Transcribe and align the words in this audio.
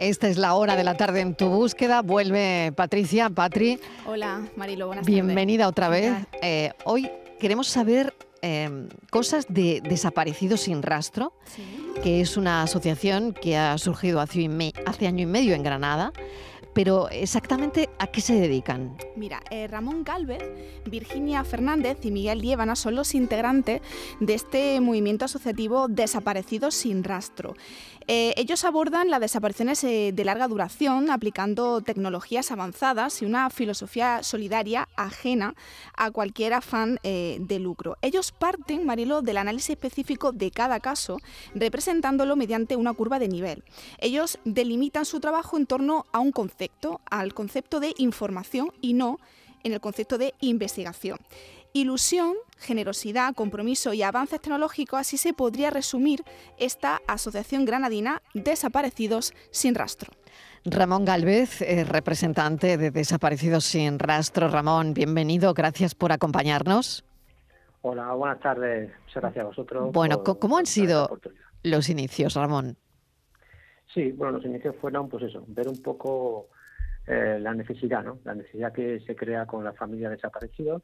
Esta 0.00 0.28
es 0.28 0.38
la 0.38 0.54
hora 0.54 0.76
de 0.76 0.82
la 0.82 0.96
tarde 0.96 1.20
en 1.20 1.34
tu 1.34 1.50
búsqueda. 1.50 2.00
Vuelve 2.00 2.72
Patricia, 2.74 3.28
Patri. 3.28 3.78
Hola, 4.06 4.48
Marilo, 4.56 4.86
buenas 4.86 5.04
Bienvenida 5.04 5.68
otra 5.68 5.90
vez. 5.90 6.14
Eh, 6.40 6.72
hoy 6.86 7.10
queremos 7.38 7.68
saber 7.68 8.14
em, 8.40 8.88
cosas 9.10 9.44
de 9.50 9.82
Desaparecidos 9.82 10.62
sin 10.62 10.80
Rastro, 10.80 11.34
que 12.02 12.22
es 12.22 12.38
una 12.38 12.62
asociación 12.62 13.34
que 13.34 13.58
ha 13.58 13.76
surgido 13.76 14.20
hace, 14.20 14.48
hace 14.86 15.06
año 15.06 15.24
y 15.24 15.26
medio 15.26 15.54
en 15.54 15.62
Granada 15.62 16.14
pero 16.74 17.08
exactamente 17.10 17.88
a 17.98 18.06
qué 18.06 18.20
se 18.20 18.34
dedican. 18.34 18.96
Mira, 19.16 19.40
eh, 19.50 19.66
Ramón 19.66 20.04
Galvez, 20.04 20.42
Virginia 20.86 21.44
Fernández 21.44 21.98
y 22.04 22.10
Miguel 22.10 22.40
Liébana 22.40 22.76
son 22.76 22.94
los 22.94 23.14
integrantes 23.14 23.80
de 24.20 24.34
este 24.34 24.80
movimiento 24.80 25.24
asociativo 25.24 25.88
Desaparecidos 25.88 26.74
sin 26.74 27.04
Rastro. 27.04 27.54
Eh, 28.06 28.34
ellos 28.36 28.64
abordan 28.64 29.10
las 29.10 29.20
desapariciones 29.20 29.84
eh, 29.84 30.10
de 30.12 30.24
larga 30.24 30.48
duración 30.48 31.10
aplicando 31.10 31.80
tecnologías 31.80 32.50
avanzadas 32.50 33.22
y 33.22 33.24
una 33.24 33.50
filosofía 33.50 34.22
solidaria 34.22 34.88
ajena 34.96 35.54
a 35.96 36.10
cualquier 36.10 36.54
afán 36.54 36.98
de 37.02 37.58
lucro. 37.58 37.96
Ellos 38.02 38.32
parten, 38.32 38.84
Marilo, 38.84 39.22
del 39.22 39.36
análisis 39.36 39.70
específico 39.70 40.32
de 40.32 40.50
cada 40.50 40.80
caso, 40.80 41.18
representándolo 41.54 42.36
mediante 42.36 42.76
una 42.76 42.92
curva 42.92 43.18
de 43.18 43.28
nivel. 43.28 43.64
Ellos 43.98 44.38
delimitan 44.44 45.04
su 45.04 45.20
trabajo 45.20 45.56
en 45.56 45.66
torno 45.66 46.06
a 46.12 46.20
un 46.20 46.32
concepto 46.32 46.60
al 47.10 47.34
concepto 47.34 47.80
de 47.80 47.94
información 47.98 48.72
y 48.80 48.94
no 48.94 49.18
en 49.62 49.72
el 49.72 49.80
concepto 49.80 50.18
de 50.18 50.34
investigación. 50.40 51.18
Ilusión, 51.72 52.34
generosidad, 52.58 53.34
compromiso 53.34 53.92
y 53.92 54.02
avances 54.02 54.40
tecnológicos, 54.40 55.00
así 55.00 55.16
se 55.16 55.32
podría 55.32 55.70
resumir 55.70 56.24
esta 56.58 57.00
Asociación 57.06 57.64
Granadina 57.64 58.22
Desaparecidos 58.34 59.34
sin 59.50 59.74
Rastro. 59.74 60.12
Ramón 60.64 61.04
Galvez, 61.04 61.62
eh, 61.62 61.84
representante 61.84 62.76
de 62.76 62.90
Desaparecidos 62.90 63.64
sin 63.64 63.98
Rastro. 63.98 64.48
Ramón, 64.48 64.94
bienvenido, 64.94 65.54
gracias 65.54 65.94
por 65.94 66.12
acompañarnos. 66.12 67.04
Hola, 67.82 68.12
buenas 68.12 68.40
tardes. 68.40 68.90
Muchas 69.06 69.22
gracias 69.22 69.42
a 69.42 69.48
vosotros. 69.48 69.92
Bueno, 69.92 70.22
¿cómo 70.22 70.58
han 70.58 70.66
sido 70.66 71.18
los 71.62 71.88
inicios, 71.88 72.34
Ramón? 72.34 72.76
Sí, 73.94 74.12
bueno, 74.12 74.34
los 74.34 74.44
inicios 74.44 74.76
fueron, 74.76 75.08
pues 75.08 75.24
eso, 75.24 75.44
ver 75.48 75.68
un 75.68 75.82
poco 75.82 76.48
eh, 77.06 77.38
la 77.40 77.54
necesidad, 77.54 78.04
¿no? 78.04 78.18
La 78.24 78.34
necesidad 78.34 78.72
que 78.72 79.00
se 79.00 79.16
crea 79.16 79.46
con 79.46 79.64
la 79.64 79.72
familia 79.72 80.10
desaparecidos, 80.10 80.82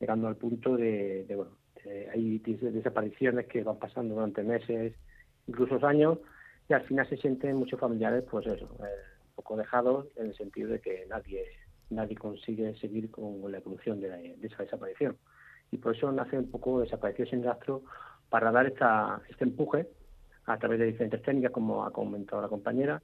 llegando 0.00 0.28
al 0.28 0.36
punto 0.36 0.76
de, 0.76 1.24
bueno, 1.34 1.52
hay 2.12 2.38
desapariciones 2.38 3.46
que 3.46 3.62
van 3.62 3.78
pasando 3.78 4.14
durante 4.14 4.42
meses, 4.42 4.94
incluso 5.46 5.84
años, 5.86 6.18
y 6.68 6.74
al 6.74 6.82
final 6.82 7.08
se 7.08 7.16
sienten 7.16 7.56
muchos 7.56 7.80
familiares, 7.80 8.24
pues 8.30 8.46
eso, 8.46 8.64
eh, 8.80 9.00
un 9.28 9.34
poco 9.36 9.56
dejados 9.56 10.06
en 10.16 10.26
el 10.26 10.36
sentido 10.36 10.70
de 10.70 10.80
que 10.80 11.06
nadie 11.08 11.44
nadie 11.90 12.16
consigue 12.16 12.74
seguir 12.78 13.10
con 13.10 13.50
la 13.50 13.58
evolución 13.58 14.00
de, 14.00 14.36
esa 14.42 14.62
desaparición. 14.62 15.16
Y 15.70 15.78
por 15.78 15.94
eso 15.94 16.10
nace 16.12 16.38
un 16.38 16.50
poco 16.50 16.80
Desaparecidos 16.80 17.30
sin 17.30 17.42
rastro 17.42 17.82
para 18.30 18.50
dar 18.52 18.66
esta, 18.66 19.20
este 19.28 19.44
empuje 19.44 19.88
a 20.48 20.58
través 20.58 20.78
de 20.78 20.86
diferentes 20.86 21.22
técnicas, 21.22 21.52
como 21.52 21.84
ha 21.84 21.92
comentado 21.92 22.42
la 22.42 22.48
compañera, 22.48 23.02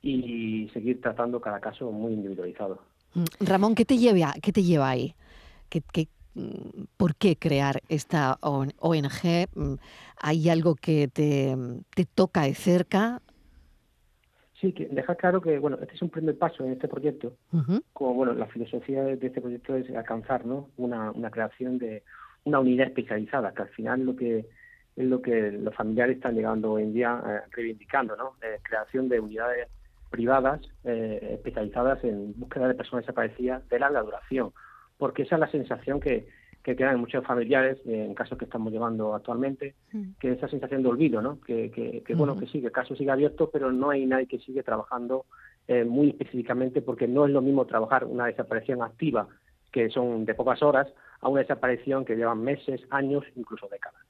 y 0.00 0.68
seguir 0.72 1.00
tratando 1.00 1.40
cada 1.40 1.60
caso 1.60 1.90
muy 1.92 2.12
individualizado. 2.14 2.80
Mm, 3.14 3.46
Ramón, 3.46 3.74
¿qué 3.74 3.84
te 3.84 3.98
lleva, 3.98 4.32
qué 4.42 4.52
te 4.52 4.62
lleva 4.62 4.88
ahí? 4.88 5.14
¿Qué, 5.68 5.82
mm, 6.34 6.84
por 6.96 7.14
qué 7.16 7.36
crear 7.36 7.80
esta 7.88 8.38
ONG? 8.40 9.48
Mm, 9.54 9.74
¿Hay 10.20 10.48
algo 10.48 10.76
que 10.76 11.08
te, 11.08 11.56
toca 12.14 12.42
de 12.42 12.54
cerca? 12.54 13.20
Sí, 14.60 14.72
que 14.72 14.86
deja 14.86 15.14
claro 15.14 15.40
que 15.40 15.58
bueno, 15.58 15.78
este 15.80 15.94
es 15.94 16.02
un 16.02 16.10
primer 16.10 16.36
paso 16.36 16.64
en 16.64 16.72
este 16.72 16.88
proyecto. 16.88 17.34
Como 17.92 18.14
bueno, 18.14 18.32
la 18.32 18.46
filosofía 18.46 19.04
de 19.04 19.26
este 19.26 19.40
proyecto 19.40 19.76
es 19.76 19.88
alcanzar 19.94 20.46
¿no? 20.46 20.70
una, 20.76 21.12
una 21.12 21.30
creación 21.30 21.78
de 21.78 22.02
una 22.44 22.58
unidad 22.58 22.88
especializada, 22.88 23.52
que 23.52 23.62
al 23.62 23.68
final 23.68 24.04
lo 24.04 24.16
que 24.16 24.48
es 24.98 25.04
lo 25.04 25.22
que 25.22 25.52
los 25.52 25.74
familiares 25.74 26.16
están 26.16 26.34
llegando 26.34 26.72
hoy 26.72 26.82
en 26.82 26.92
día 26.92 27.22
eh, 27.24 27.40
reivindicando, 27.52 28.16
¿no? 28.16 28.34
creación 28.62 29.08
de 29.08 29.20
unidades 29.20 29.68
privadas 30.10 30.60
eh, 30.84 31.34
especializadas 31.34 32.02
en 32.02 32.34
búsqueda 32.36 32.66
de 32.66 32.74
personas 32.74 33.04
desaparecidas 33.04 33.66
de 33.68 33.78
larga 33.78 34.02
duración, 34.02 34.52
porque 34.96 35.22
esa 35.22 35.36
es 35.36 35.40
la 35.40 35.50
sensación 35.50 36.00
que, 36.00 36.26
que 36.64 36.74
quedan 36.74 36.98
muchos 36.98 37.24
familiares 37.24 37.78
eh, 37.86 38.06
en 38.06 38.14
casos 38.14 38.38
que 38.38 38.46
estamos 38.46 38.72
llevando 38.72 39.14
actualmente, 39.14 39.76
mm. 39.92 40.14
que 40.18 40.32
esa 40.32 40.48
sensación 40.48 40.82
de 40.82 40.88
olvido, 40.88 41.22
¿no? 41.22 41.40
Que, 41.42 41.70
que, 41.70 42.14
bueno, 42.14 42.36
que 42.36 42.46
sí, 42.46 42.60
que 42.60 42.66
el 42.66 42.72
caso 42.72 42.96
sigue 42.96 43.12
abierto, 43.12 43.50
pero 43.52 43.70
no 43.70 43.90
hay 43.90 44.04
nadie 44.04 44.26
que 44.26 44.40
sigue 44.40 44.62
trabajando 44.62 45.26
muy 45.86 46.08
específicamente, 46.08 46.80
porque 46.80 47.06
no 47.06 47.26
es 47.26 47.30
lo 47.30 47.42
mismo 47.42 47.66
trabajar 47.66 48.06
una 48.06 48.24
desaparición 48.24 48.82
activa, 48.82 49.28
que 49.70 49.90
son 49.90 50.24
de 50.24 50.34
pocas 50.34 50.62
horas, 50.62 50.88
a 51.20 51.28
una 51.28 51.42
desaparición 51.42 52.06
que 52.06 52.16
llevan 52.16 52.42
meses, 52.42 52.80
años, 52.88 53.22
incluso 53.36 53.68
décadas. 53.68 54.07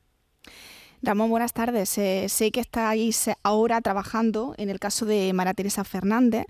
Ramón, 1.02 1.30
buenas 1.30 1.52
tardes. 1.52 1.96
Eh, 1.98 2.28
sé 2.28 2.50
que 2.50 2.60
estáis 2.60 3.30
ahora 3.44 3.80
trabajando 3.80 4.54
en 4.58 4.68
el 4.68 4.80
caso 4.80 5.06
de 5.06 5.32
María 5.32 5.54
Teresa 5.54 5.84
Fernández. 5.84 6.46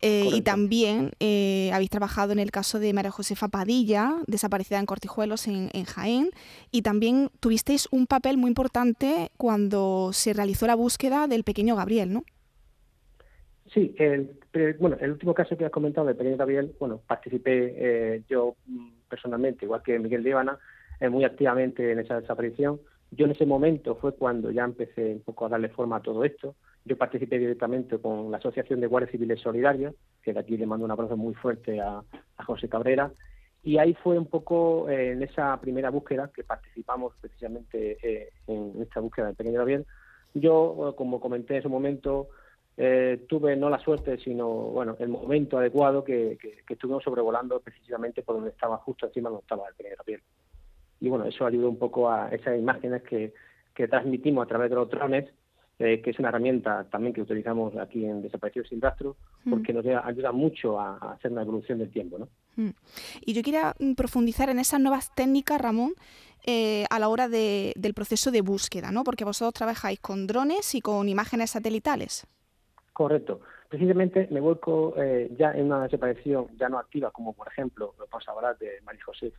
Eh, 0.00 0.28
y 0.32 0.42
también 0.42 1.10
eh, 1.18 1.72
habéis 1.72 1.90
trabajado 1.90 2.32
en 2.32 2.38
el 2.38 2.52
caso 2.52 2.78
de 2.78 2.92
María 2.92 3.10
Josefa 3.10 3.48
Padilla, 3.48 4.14
desaparecida 4.28 4.78
en 4.78 4.86
Cortijuelos, 4.86 5.48
en, 5.48 5.70
Jaén, 5.86 6.30
y 6.70 6.82
también 6.82 7.30
tuvisteis 7.40 7.88
un 7.90 8.06
papel 8.06 8.36
muy 8.36 8.46
importante 8.46 9.30
cuando 9.36 10.10
se 10.12 10.34
realizó 10.34 10.68
la 10.68 10.76
búsqueda 10.76 11.26
del 11.26 11.42
pequeño 11.42 11.74
Gabriel, 11.74 12.12
¿no? 12.12 12.22
Sí, 13.74 13.96
el, 13.98 14.38
bueno, 14.78 14.96
el 15.00 15.10
último 15.10 15.34
caso 15.34 15.56
que 15.56 15.64
has 15.64 15.72
comentado 15.72 16.06
del 16.06 16.16
pequeño 16.16 16.36
Gabriel, 16.36 16.76
bueno, 16.78 17.00
participé 17.04 18.22
yo 18.28 18.54
mm, 18.66 18.88
personalmente, 19.08 19.64
igual 19.64 19.82
que 19.82 19.98
Miguel 19.98 20.22
de 20.22 20.30
Ivana, 20.30 20.58
muy 21.10 21.24
activamente 21.24 21.90
en 21.90 21.98
esa 21.98 22.20
desaparición. 22.20 22.78
Yo 23.10 23.24
en 23.24 23.32
ese 23.32 23.46
momento 23.46 23.94
fue 23.96 24.14
cuando 24.14 24.50
ya 24.50 24.64
empecé 24.64 25.12
un 25.12 25.20
poco 25.20 25.46
a 25.46 25.48
darle 25.48 25.70
forma 25.70 25.96
a 25.96 26.02
todo 26.02 26.24
esto. 26.24 26.54
Yo 26.84 26.96
participé 26.96 27.38
directamente 27.38 27.98
con 27.98 28.30
la 28.30 28.38
Asociación 28.38 28.80
de 28.80 28.86
Guardias 28.86 29.12
Civiles 29.12 29.40
Solidarios, 29.40 29.94
que 30.22 30.32
de 30.32 30.40
aquí 30.40 30.56
le 30.56 30.66
mando 30.66 30.84
un 30.84 30.90
abrazo 30.90 31.16
muy 31.16 31.34
fuerte 31.34 31.80
a, 31.80 32.02
José 32.44 32.68
Cabrera, 32.68 33.10
y 33.64 33.78
ahí 33.78 33.94
fue 33.94 34.16
un 34.16 34.26
poco 34.26 34.88
eh, 34.88 35.12
en 35.12 35.22
esa 35.22 35.60
primera 35.60 35.90
búsqueda 35.90 36.30
que 36.32 36.44
participamos 36.44 37.14
precisamente 37.20 37.98
eh, 38.02 38.30
en 38.46 38.74
esta 38.80 39.00
búsqueda 39.00 39.26
del 39.26 39.36
pequeño 39.36 39.58
Gabriel. 39.58 39.86
Yo, 40.34 40.94
como 40.96 41.20
comenté 41.20 41.54
en 41.54 41.60
ese 41.60 41.68
momento, 41.68 42.28
eh, 42.76 43.24
tuve 43.28 43.56
no 43.56 43.68
la 43.68 43.80
suerte, 43.80 44.18
sino 44.18 44.46
bueno 44.48 44.96
el 45.00 45.08
momento 45.08 45.58
adecuado 45.58 46.04
que, 46.04 46.38
que, 46.40 46.72
estuvimos 46.72 47.02
sobrevolando 47.02 47.58
precisamente 47.60 48.22
por 48.22 48.36
donde 48.36 48.50
estaba, 48.50 48.76
justo 48.78 49.06
encima 49.06 49.30
donde 49.30 49.42
estaba 49.42 49.68
el 49.68 49.74
pequeño 49.74 49.96
Gabriel 49.98 50.22
y 51.00 51.08
bueno, 51.08 51.24
eso 51.24 51.46
ayuda 51.46 51.68
un 51.68 51.78
poco 51.78 52.10
a 52.10 52.28
esas 52.28 52.58
imágenes 52.58 53.02
que, 53.02 53.32
transmitimos 53.88 54.44
a 54.44 54.48
través 54.48 54.70
de 54.70 54.74
los 54.74 54.90
drones, 54.90 55.30
eh, 55.78 56.02
que 56.02 56.10
es 56.10 56.18
una 56.18 56.30
herramienta 56.30 56.82
también 56.90 57.14
que 57.14 57.22
utilizamos 57.22 57.76
aquí 57.76 58.04
en 58.04 58.22
Desaparecidos 58.22 58.68
sin 58.68 58.80
Rastro, 58.80 59.14
mm. 59.44 59.50
porque 59.50 59.72
nos 59.72 59.86
ayuda 59.86 60.32
mucho 60.32 60.80
a, 60.80 60.96
hacer 61.12 61.30
una 61.30 61.42
evolución 61.42 61.78
del 61.78 61.88
tiempo. 61.88 62.18
¿no? 62.18 62.28
Mm. 62.56 62.70
Y 63.24 63.34
yo 63.34 63.42
quería 63.44 63.76
mm, 63.78 63.92
profundizar 63.92 64.50
en 64.50 64.58
esas 64.58 64.80
nuevas 64.80 65.14
técnicas, 65.14 65.60
Ramón, 65.60 65.92
eh, 66.44 66.86
a 66.90 66.98
la 66.98 67.08
hora 67.08 67.28
del 67.28 67.94
proceso 67.94 68.32
de 68.32 68.40
búsqueda, 68.40 68.90
¿no? 68.90 69.04
porque 69.04 69.24
vosotros 69.24 69.54
trabajáis 69.54 70.00
con 70.00 70.26
drones 70.26 70.74
y 70.74 70.80
con 70.80 71.08
imágenes 71.08 71.50
satelitales. 71.50 72.26
Correcto. 72.92 73.40
Precisamente 73.68 74.28
me 74.30 74.40
vuelco 74.40 74.94
eh, 74.96 75.30
ya 75.38 75.52
en 75.52 75.66
una 75.66 75.82
desaparición 75.82 76.46
ya 76.56 76.68
no 76.68 76.78
activa, 76.78 77.10
como 77.10 77.34
por 77.34 77.48
ejemplo, 77.48 77.94
lo 77.98 78.06
vamos 78.10 78.26
a 78.26 78.32
hablar 78.32 78.58
de 78.58 78.80
María 78.84 79.04
José 79.04 79.32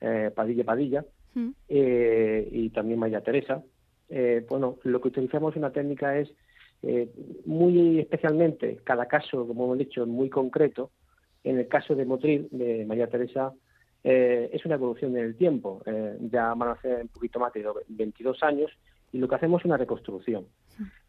eh, 0.00 0.30
Padilla 0.34 0.64
Padilla 0.64 1.04
mm. 1.34 1.50
eh, 1.68 2.48
y 2.50 2.70
también 2.70 2.98
María 2.98 3.22
Teresa. 3.22 3.62
Eh, 4.08 4.44
bueno, 4.48 4.78
lo 4.84 5.00
que 5.00 5.08
utilizamos 5.08 5.54
en 5.54 5.60
una 5.60 5.72
técnica 5.72 6.18
es 6.18 6.30
muy 7.46 7.98
especialmente, 7.98 8.78
cada 8.84 9.06
caso, 9.06 9.44
como 9.44 9.64
hemos 9.64 9.78
dicho, 9.78 10.06
muy 10.06 10.30
concreto. 10.30 10.92
En 11.42 11.58
el 11.58 11.66
caso 11.66 11.96
de 11.96 12.04
Motril, 12.04 12.48
de 12.52 12.84
María 12.86 13.08
Teresa, 13.08 13.52
es 14.04 14.64
una 14.64 14.76
evolución 14.76 15.16
en 15.16 15.24
el 15.24 15.36
tiempo. 15.36 15.82
ya 16.20 16.54
van 16.54 16.68
a 16.68 16.80
ser 16.80 17.02
un 17.02 17.08
poquito 17.08 17.40
más 17.40 17.52
de 17.54 17.66
22 17.88 18.40
años 18.44 18.70
y 19.10 19.18
lo 19.18 19.26
que 19.26 19.34
hacemos 19.34 19.62
es 19.62 19.64
una 19.64 19.78
reconstrucción. 19.78 20.46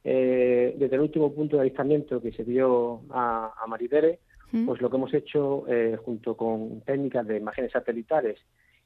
Desde 0.04 0.96
el 0.96 1.02
último 1.02 1.32
punto 1.32 1.58
de 1.58 1.64
avistamiento 1.64 2.22
que 2.22 2.32
se 2.32 2.44
dio 2.44 3.02
a, 3.12 3.54
a 3.56 3.68
Maridere, 3.68 4.20
pues 4.66 4.82
lo 4.82 4.90
que 4.90 4.96
hemos 4.96 5.14
hecho 5.14 5.66
junto 6.04 6.36
con 6.36 6.82
técnicas 6.82 7.28
de 7.28 7.38
imágenes 7.38 7.72
satelitales 7.72 8.40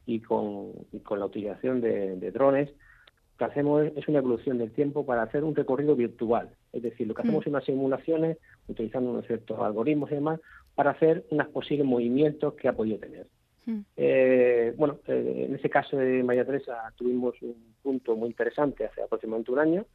y 0.05 0.19
con, 0.19 0.73
con 1.03 1.19
la 1.19 1.25
utilización 1.25 1.81
de, 1.81 2.31
drones, 2.31 2.69
lo 2.69 3.37
que 3.37 3.45
hacemos 3.45 3.87
es 3.95 4.07
una 4.07 4.19
evolución 4.19 4.57
del 4.57 4.71
tiempo 4.71 5.05
para 5.05 5.23
hacer 5.23 5.43
un 5.43 5.55
recorrido 5.55 5.95
virtual. 5.95 6.49
Es 6.73 6.83
decir, 6.83 7.07
lo 7.07 7.13
que 7.13 7.21
hacemos 7.21 7.39
mm. 7.39 7.41
es 7.41 7.47
unas 7.47 7.65
simulaciones, 7.65 8.37
utilizando 8.67 9.11
unos 9.11 9.25
ciertos 9.25 9.59
algoritmos 9.59 10.11
y 10.11 10.15
demás, 10.15 10.39
para 10.75 10.91
hacer 10.91 11.25
unos 11.31 11.47
posibles 11.49 11.85
movimientos 11.85 12.53
que 12.53 12.67
ha 12.67 12.73
podido 12.73 12.97
tener. 12.99 13.27
Mm. 13.65 13.79
Eh, 13.97 14.73
bueno, 14.77 14.99
eh, 15.07 15.45
en 15.47 15.55
ese 15.55 15.69
caso 15.69 15.97
de 15.97 16.23
María 16.23 16.45
Teresa 16.45 16.91
tuvimos 16.95 17.39
un 17.41 17.75
punto 17.81 18.15
muy 18.15 18.29
interesante 18.29 18.85
hace 18.85 19.01
aproximadamente 19.01 19.51
un 19.51 19.59
año. 19.59 19.85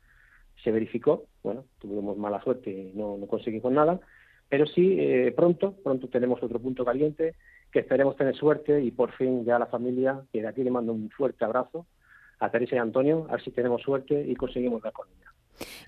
se 0.63 0.73
verificó, 0.73 1.27
bueno, 1.43 1.65
tuvimos 1.79 2.17
mala 2.17 2.43
suerte 2.43 2.71
y 2.71 2.93
no, 2.95 3.17
no 3.19 3.27
conseguimos 3.27 3.71
nada, 3.73 4.01
pero 4.49 4.67
sí, 4.67 4.97
eh, 4.99 5.33
pronto, 5.37 5.75
pronto 5.83 6.09
tenemos 6.09 6.43
otro 6.43 6.59
punto 6.59 6.85
caliente, 6.85 7.35
que 7.73 7.81
esperemos 7.81 8.17
tener 8.17 8.35
suerte 8.37 8.83
y 8.83 8.91
por 8.91 9.13
fin 9.13 9.45
ya 9.45 9.59
la 9.59 9.67
familia, 9.67 10.23
que 10.33 10.43
de 10.43 10.49
aquí 10.49 10.63
le 10.63 10.71
mando 10.71 10.93
un 10.93 11.11
fuerte 11.11 11.45
abrazo 11.45 11.87
a 12.39 12.51
Teresa 12.51 12.77
y 12.77 12.79
Antonio, 12.79 13.27
a 13.29 13.33
ver 13.33 13.43
si 13.43 13.51
tenemos 13.51 13.83
suerte 13.83 14.25
y 14.27 14.35
conseguimos 14.35 14.83
dar 14.83 14.93
con 14.93 15.09
ella. 15.09 15.33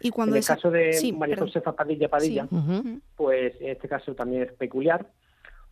Y 0.00 0.10
cuando 0.10 0.34
en 0.34 0.43
el 0.43 0.46
caso 0.46 0.70
de 0.70 1.14
María 1.16 1.37
Josefa 1.37 1.72
Padilla 1.72 2.08
Padilla, 2.08 2.49
pues 3.16 3.55
este 3.60 3.88
caso 3.88 4.14
también 4.14 4.43
es 4.44 4.52
peculiar 4.52 5.06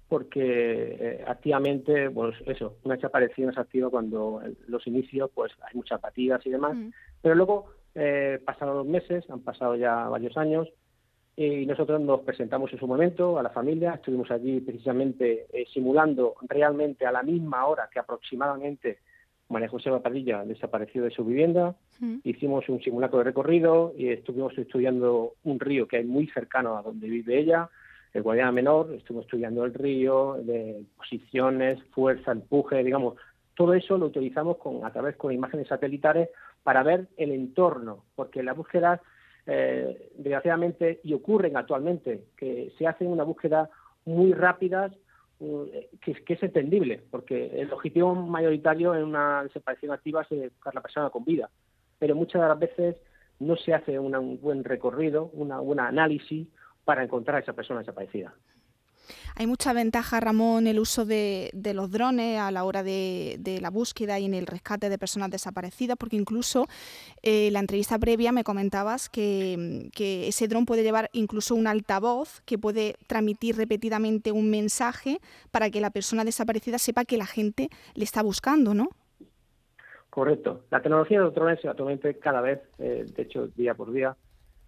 porque 0.09 0.97
eh, 1.01 1.25
activamente, 1.27 2.11
pues 2.11 2.37
eso, 2.47 2.77
una 2.85 2.95
desaparición 2.95 3.51
es 3.51 3.59
activa 3.59 3.91
cuando 3.91 4.41
los 4.69 4.87
inicios, 4.87 5.31
pues 5.35 5.53
hay 5.63 5.75
muchas 5.75 6.01
batidas 6.01 6.45
y 6.47 6.51
demás, 6.51 6.77
pero 7.21 7.35
luego 7.35 7.73
eh, 7.95 8.41
pasaron 8.45 8.77
los 8.77 8.87
meses, 8.87 9.25
han 9.31 9.41
pasado 9.41 9.75
ya 9.75 10.09
varios 10.09 10.37
años, 10.37 10.69
y 11.37 11.67
nosotros 11.67 12.01
nos 12.01 12.21
presentamos 12.21 12.73
en 12.73 12.79
su 12.79 12.87
momento 12.87 13.39
a 13.39 13.43
la 13.43 13.51
familia, 13.51 13.95
estuvimos 13.95 14.31
allí 14.31 14.61
precisamente 14.61 15.47
eh, 15.53 15.67
simulando 15.73 16.35
realmente 16.49 17.05
a 17.05 17.13
la 17.13 17.23
misma 17.23 17.67
hora 17.67 17.91
que 17.93 17.99
aproximadamente 17.99 18.99
María 19.49 19.69
José 19.69 19.91
Padilla 20.03 20.45
desapareció 20.45 21.05
de 21.05 21.11
su 21.11 21.25
vivienda, 21.25 21.77
hicimos 22.25 22.69
un 22.69 22.81
simulacro 22.81 23.19
de 23.19 23.25
recorrido 23.25 23.95
y 23.97 24.09
estuvimos 24.09 24.57
estudiando 24.59 25.35
un 25.45 25.61
río 25.61 25.87
que 25.87 25.99
hay 25.99 26.05
muy 26.05 26.27
cercano 26.29 26.77
a 26.77 26.83
donde 26.83 27.09
vive 27.09 27.39
ella, 27.39 27.69
el 28.13 28.23
Guadiana 28.23 28.51
Menor, 28.51 28.93
estuvimos 28.95 29.27
estudiando 29.27 29.65
el 29.65 29.75
río, 29.75 30.39
de 30.43 30.83
posiciones, 30.97 31.81
fuerza, 31.93 32.33
empuje, 32.33 32.83
digamos, 32.83 33.15
todo 33.55 33.75
eso 33.75 33.97
lo 33.99 34.07
utilizamos 34.07 34.57
con, 34.57 34.85
a 34.85 34.93
través 34.93 35.17
con 35.17 35.33
imágenes 35.33 35.69
satelitares 35.69 36.29
para 36.63 36.83
ver 36.83 37.07
el 37.17 37.31
entorno, 37.31 38.05
porque 38.17 38.43
las 38.43 38.57
búsquedas, 38.57 39.01
eh, 39.47 40.11
desgraciadamente, 40.17 41.01
y 41.05 41.15
ocurren 41.15 41.57
actualmente, 41.57 42.25
que 42.37 42.73
se 42.79 42.87
hacen 42.87 43.09
una 43.09 43.25
búsqueda 43.25 43.71
muy 44.05 44.33
rápidas, 44.33 44.93
eh, 45.41 45.91
que, 46.01 46.15
que, 46.15 46.35
es 46.35 46.43
entendible, 46.43 47.03
porque 47.11 47.61
el 47.61 47.73
objetivo 47.73 48.15
mayoritario 48.15 48.95
en 48.95 49.05
una 49.05 49.45
desaparición 49.45 49.93
activa 49.93 50.27
es 50.31 50.53
buscar 50.55 50.75
la 50.75 50.81
persona 50.81 51.11
con 51.11 51.25
vida, 51.25 51.51
pero 51.99 52.15
muchas 52.15 52.43
de 52.43 52.49
las 52.49 52.59
veces 52.59 52.97
no 53.39 53.57
se 53.57 53.75
hace 53.75 53.99
un 53.99 54.41
buen 54.41 54.65
recorrido, 54.65 55.31
una 55.35 55.61
buena 55.61 55.89
análisis, 55.89 56.49
para 56.85 57.03
encontrar 57.03 57.37
a 57.37 57.41
esa 57.41 57.53
persona 57.53 57.81
desaparecida. 57.81 58.35
Hay 59.35 59.47
mucha 59.47 59.73
ventaja, 59.73 60.21
Ramón, 60.21 60.67
el 60.67 60.79
uso 60.79 61.05
de, 61.05 61.51
los 61.75 61.91
drones 61.91 62.41
a 62.41 62.51
la 62.51 62.65
hora 62.65 62.83
de, 62.83 63.59
la 63.61 63.71
búsqueda 63.71 64.19
y 64.19 64.25
en 64.25 64.35
el 64.35 64.47
rescate 64.47 64.89
de 64.89 64.99
personas 64.99 65.31
desaparecidas, 65.31 65.97
porque 65.97 66.17
incluso 66.17 66.67
eh, 67.23 67.51
la 67.51 67.61
entrevista 67.61 67.99
previa 67.99 68.33
me 68.33 68.45
comentabas 68.45 69.09
que, 69.09 69.91
ese 69.97 70.49
dron 70.49 70.67
puede 70.67 70.83
llevar 70.83 71.11
incluso 71.13 71.55
un 71.55 71.67
altavoz 71.67 72.41
que 72.45 72.59
puede 72.59 72.97
transmitir 73.07 73.57
repetidamente 73.57 74.33
un 74.33 74.51
mensaje 74.51 75.19
para 75.51 75.71
que 75.71 75.81
la 75.81 75.91
persona 75.91 76.25
desaparecida 76.25 76.79
sepa 76.79 77.05
que 77.05 77.17
la 77.17 77.27
gente 77.27 77.69
le 77.95 78.05
está 78.05 78.23
buscando, 78.23 78.75
¿no? 78.75 78.89
Correcto. 80.11 80.65
La 80.71 80.81
tecnología 80.81 81.19
de 81.19 81.25
los 81.25 81.35
drones 81.35 81.63
actualmente 81.65 82.19
cada 82.19 82.41
vez, 82.41 82.61
eh, 82.79 83.05
de 83.07 83.23
hecho 83.23 83.49
día 83.49 83.75
por 83.75 83.93
día, 83.93 84.17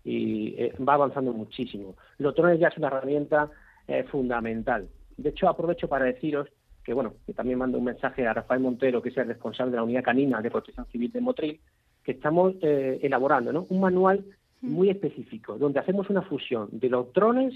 y 0.05 0.55
eh, 0.59 0.75
va 0.87 0.95
avanzando 0.95 1.33
muchísimo. 1.33 1.97
Los 2.19 2.35
drones 2.35 2.61
ya 2.61 2.69
es 2.69 2.79
una 2.79 2.89
herramienta 2.89 3.51
eh, 3.89 4.05
fundamental. 4.05 4.89
De 5.17 5.31
hecho, 5.31 5.49
aprovecho 5.49 5.89
para 5.89 6.05
deciros 6.05 6.49
que, 6.85 6.95
bueno, 6.95 7.15
que 7.27 7.35
también 7.35 7.59
mando 7.59 7.79
un 7.79 7.85
mensaje 7.85 8.27
a 8.27 8.33
Rafael 8.33 8.61
Montero, 8.61 9.03
que 9.03 9.09
es 9.09 9.17
el 9.17 9.27
responsable 9.27 9.73
de 9.73 9.77
la 9.79 9.83
Unidad 9.83 10.05
Canina 10.05 10.41
de 10.41 10.51
Protección 10.51 10.87
Civil 10.87 11.13
de 11.13 11.21
Motril, 11.21 11.61
que 12.03 12.13
estamos 12.13 12.55
eh, 12.63 12.99
elaborando 13.03 13.53
¿no? 13.53 13.67
un 13.69 13.81
manual 13.81 14.25
mm. 14.63 14.71
muy 14.71 14.91
específico, 14.91 15.59
donde 15.59 15.81
hacemos 15.81 16.09
una 16.09 16.23
fusión 16.23 16.69
de 16.73 16.89
los 16.89 17.13
drones 17.13 17.55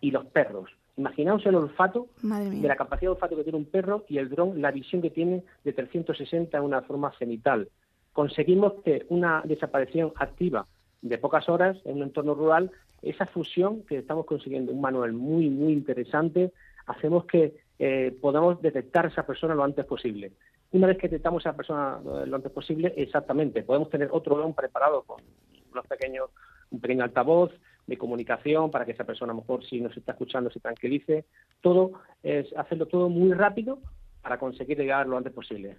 y 0.00 0.10
los 0.10 0.26
perros. 0.26 0.70
Imaginaos 0.96 1.46
el 1.46 1.54
olfato, 1.54 2.08
de 2.20 2.68
la 2.68 2.76
capacidad 2.76 3.10
de 3.10 3.14
olfato 3.14 3.36
que 3.36 3.44
tiene 3.44 3.58
un 3.58 3.66
perro 3.66 4.04
y 4.08 4.18
el 4.18 4.28
dron, 4.28 4.60
la 4.60 4.72
visión 4.72 5.00
que 5.00 5.10
tiene 5.10 5.44
de 5.64 5.72
360 5.72 6.58
en 6.58 6.64
una 6.64 6.82
forma 6.82 7.12
cenital. 7.18 7.68
Conseguimos 8.12 8.74
que 8.84 9.06
una 9.08 9.42
desaparición 9.44 10.12
activa 10.16 10.66
de 11.00 11.18
pocas 11.18 11.48
horas 11.48 11.78
en 11.84 11.98
un 11.98 12.02
entorno 12.02 12.34
rural, 12.34 12.72
esa 13.02 13.26
fusión 13.26 13.82
que 13.82 13.98
estamos 13.98 14.26
consiguiendo, 14.26 14.72
un 14.72 14.80
manual 14.80 15.12
muy, 15.12 15.50
muy 15.50 15.72
interesante, 15.72 16.52
hacemos 16.86 17.24
que 17.26 17.56
eh, 17.78 18.16
podamos 18.20 18.60
detectar 18.60 19.06
a 19.06 19.08
esa 19.08 19.26
persona 19.26 19.54
lo 19.54 19.64
antes 19.64 19.84
posible. 19.84 20.32
Una 20.72 20.86
vez 20.86 20.98
que 20.98 21.08
detectamos 21.08 21.46
a 21.46 21.50
esa 21.50 21.56
persona 21.56 22.00
eh, 22.02 22.26
lo 22.26 22.36
antes 22.36 22.52
posible, 22.52 22.92
exactamente, 22.96 23.62
podemos 23.62 23.88
tener 23.90 24.08
otro 24.12 24.36
dron 24.36 24.54
preparado 24.54 25.02
con 25.02 25.22
unos 25.70 25.86
pequeños, 25.86 26.30
un 26.70 26.80
pequeño 26.80 27.04
altavoz 27.04 27.52
de 27.86 27.96
comunicación 27.96 28.70
para 28.70 28.84
que 28.84 28.92
esa 28.92 29.04
persona, 29.04 29.32
a 29.32 29.34
lo 29.34 29.40
mejor, 29.40 29.64
si 29.64 29.80
nos 29.80 29.96
está 29.96 30.12
escuchando, 30.12 30.50
se 30.50 30.60
tranquilice. 30.60 31.24
Todo 31.62 31.92
es 32.22 32.46
hacerlo 32.56 32.86
todo 32.86 33.08
muy 33.08 33.32
rápido 33.32 33.80
para 34.20 34.38
conseguir 34.38 34.76
llegar 34.76 35.06
lo 35.06 35.16
antes 35.16 35.32
posible. 35.32 35.78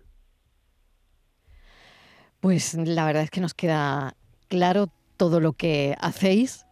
Pues 2.40 2.74
la 2.74 3.06
verdad 3.06 3.24
es 3.24 3.30
que 3.30 3.42
nos 3.42 3.54
queda 3.54 4.16
claro 4.48 4.88
todo 5.18 5.40
lo 5.40 5.54
que 5.54 5.96
hacéis. 6.00 6.66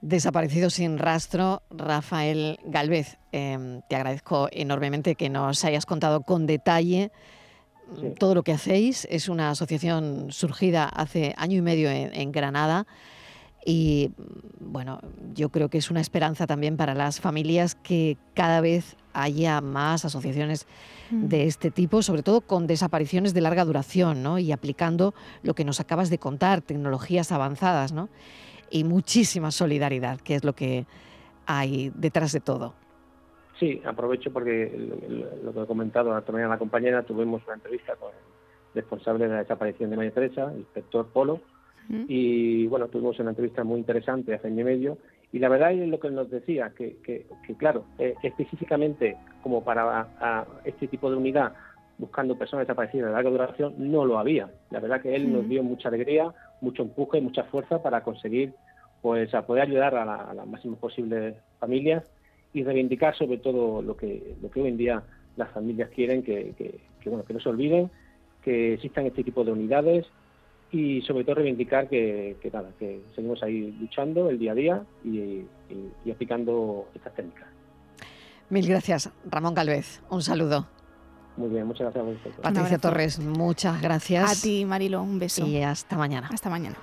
Desaparecido 0.00 0.70
sin 0.70 0.98
rastro, 0.98 1.62
Rafael 1.70 2.58
Galvez, 2.64 3.18
em, 3.32 3.82
te 3.88 3.96
agradezco 3.96 4.48
enormemente 4.50 5.14
que 5.14 5.28
nos 5.28 5.64
hayas 5.64 5.86
contado 5.86 6.22
con 6.22 6.46
detalle 6.46 7.12
mm, 7.88 8.12
todo 8.18 8.34
lo 8.34 8.42
que 8.42 8.52
hacéis. 8.52 9.06
Es 9.10 9.28
una 9.28 9.50
asociación 9.50 10.28
surgida 10.30 10.84
hace 10.84 11.34
año 11.36 11.58
y 11.58 11.62
medio 11.62 11.90
en 11.90 12.32
Granada 12.32 12.86
y 13.66 14.12
mm, 14.16 14.72
bueno, 14.72 15.00
yo 15.34 15.50
creo 15.50 15.68
que 15.68 15.78
es 15.78 15.90
una 15.90 16.00
esperanza 16.00 16.46
también 16.46 16.76
para 16.76 16.94
las 16.94 17.20
familias 17.20 17.74
que 17.74 18.16
cada 18.32 18.60
vez 18.60 18.96
haya 19.12 19.60
más 19.60 20.04
asociaciones 20.04 20.66
de 21.10 21.46
este 21.46 21.70
tipo, 21.70 22.02
sobre 22.02 22.22
todo 22.22 22.40
con 22.42 22.66
desapariciones 22.66 23.34
de 23.34 23.40
larga 23.40 23.64
duración, 23.64 24.22
¿no? 24.22 24.38
Y 24.38 24.52
aplicando 24.52 25.14
lo 25.42 25.54
que 25.54 25.64
nos 25.64 25.80
acabas 25.80 26.10
de 26.10 26.18
contar, 26.18 26.62
tecnologías 26.62 27.32
avanzadas, 27.32 27.92
¿no? 27.92 28.08
Y 28.70 28.84
muchísima 28.84 29.50
solidaridad, 29.50 30.20
que 30.20 30.34
es 30.34 30.44
lo 30.44 30.54
que 30.54 30.86
hay 31.46 31.92
detrás 31.94 32.32
de 32.32 32.40
todo. 32.40 32.74
Sí, 33.58 33.80
aprovecho 33.84 34.32
porque 34.32 34.70
lo, 35.42 35.52
que 35.52 35.62
he 35.62 35.66
comentado 35.66 36.20
también 36.22 36.46
a 36.46 36.50
la 36.50 36.58
compañera, 36.58 37.02
tuvimos 37.02 37.42
una 37.46 37.54
entrevista 37.54 37.96
con 37.96 38.10
el 38.10 38.74
responsable 38.74 39.24
de 39.26 39.32
la 39.32 39.38
desaparición 39.40 39.90
de 39.90 39.96
María 39.96 40.12
Teresa, 40.12 40.50
el 40.52 40.58
inspector 40.58 41.06
Polo, 41.06 41.40
y 41.88 42.66
bueno, 42.66 42.88
tuvimos 42.88 43.16
una 43.20 43.30
entrevista 43.30 43.62
muy 43.62 43.78
interesante 43.78 44.34
hace 44.34 44.48
año 44.48 44.62
y 44.62 44.64
medio 44.64 44.98
y 45.32 45.38
la 45.38 45.48
verdad 45.48 45.72
es 45.72 45.88
lo 45.88 46.00
que 46.00 46.10
nos 46.10 46.30
decía, 46.30 46.72
que, 46.76 46.96
que, 47.04 47.54
claro, 47.56 47.84
eh, 47.98 48.14
específicamente 48.22 49.16
como 49.42 49.62
para 49.62 50.08
este 50.64 50.88
tipo 50.88 51.10
de 51.10 51.16
unidad, 51.16 51.52
buscando 51.98 52.36
personas 52.36 52.66
desaparecidas 52.66 53.08
de 53.08 53.12
larga 53.12 53.30
duración, 53.30 53.74
no 53.78 54.04
lo 54.04 54.18
había. 54.18 54.50
La 54.70 54.80
verdad 54.80 55.00
que 55.00 55.14
él 55.14 55.32
nos 55.32 55.48
dio 55.48 55.62
mucha 55.62 55.88
alegría, 55.88 56.32
mucho 56.60 56.82
empuje, 56.82 57.20
mucha 57.20 57.44
fuerza 57.44 57.82
para 57.82 58.02
conseguir 58.02 58.54
pues 59.02 59.32
a 59.34 59.46
poder 59.46 59.64
ayudar 59.64 59.94
a, 59.94 60.34
las 60.34 60.46
máximas 60.46 60.78
posibles 60.78 61.36
familias 61.60 62.04
y 62.52 62.64
reivindicar 62.64 63.16
sobre 63.16 63.38
todo 63.38 63.82
lo 63.82 63.96
que, 63.96 64.34
lo 64.42 64.50
que 64.50 64.60
hoy 64.60 64.68
en 64.68 64.76
día 64.76 65.02
las 65.36 65.50
familias 65.52 65.90
quieren, 65.90 66.22
que, 66.22 66.80
bueno, 67.04 67.24
que 67.24 67.34
no 67.34 67.40
se 67.40 67.48
olviden, 67.48 67.90
que 68.42 68.74
existan 68.74 69.06
este 69.06 69.22
tipo 69.22 69.44
de 69.44 69.52
unidades 69.52 70.06
y 70.72 71.02
sobre 71.02 71.24
todo 71.24 71.36
reivindicar 71.36 71.88
que, 71.88 72.36
nada, 72.52 72.70
que 72.78 73.00
seguimos 73.14 73.42
ahí 73.42 73.76
luchando 73.78 74.28
el 74.30 74.38
día 74.38 74.52
a 74.52 74.54
día 74.54 74.82
y, 75.04 75.44
aplicando 76.10 76.88
estas 76.94 77.14
técnicas. 77.14 77.46
Mil 78.48 78.66
gracias, 78.66 79.10
Ramón 79.28 79.54
Galvez. 79.54 80.00
Un 80.10 80.22
saludo. 80.22 80.66
Muy 81.36 81.48
bien, 81.48 81.66
muchas 81.66 81.92
gracias. 81.94 82.34
Patricia 82.42 82.78
Torres, 82.78 83.18
muchas 83.18 83.80
gracias. 83.82 84.38
A 84.38 84.42
ti, 84.42 84.64
Marilo, 84.64 85.02
un 85.02 85.18
beso. 85.18 85.46
Y 85.46 85.62
hasta 85.62 85.96
mañana. 85.96 86.30
Hasta 86.32 86.48
mañana. 86.48 86.76